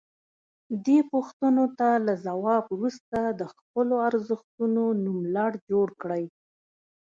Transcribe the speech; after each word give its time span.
دې 0.85 0.99
پوښتنو 1.11 1.65
ته 1.77 1.89
له 2.05 2.13
ځواب 2.25 2.63
وروسته 2.75 3.17
د 3.39 3.41
خپلو 3.53 3.95
ارزښتونو 4.09 4.83
نوملړ 5.05 5.51
جوړ 5.69 5.87
کړئ. 6.01 6.25